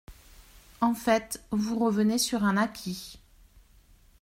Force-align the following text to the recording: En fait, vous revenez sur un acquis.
En 0.79 0.95
fait, 0.95 1.39
vous 1.51 1.77
revenez 1.77 2.17
sur 2.17 2.43
un 2.43 2.57
acquis. 2.57 3.19